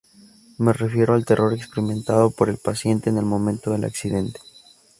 [0.57, 4.39] Me refiero al terror experimentado por el paciente en el momento del accidente.